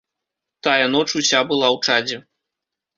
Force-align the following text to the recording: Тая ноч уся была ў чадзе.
Тая 0.67 0.87
ноч 0.95 1.05
уся 1.19 1.39
была 1.53 1.67
ў 1.77 1.87
чадзе. 1.87 2.17